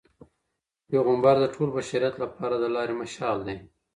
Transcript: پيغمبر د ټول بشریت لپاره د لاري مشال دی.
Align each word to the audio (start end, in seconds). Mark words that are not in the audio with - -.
پيغمبر 0.87 1.35
د 1.41 1.45
ټول 1.55 1.69
بشریت 1.77 2.15
لپاره 2.23 2.55
د 2.59 2.65
لاري 2.75 2.95
مشال 3.01 3.37
دی. 3.47 3.57